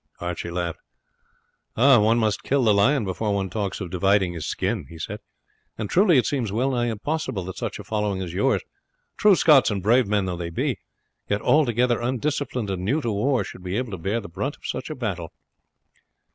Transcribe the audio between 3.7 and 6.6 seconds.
of dividing his skin," he said; "and truly it seems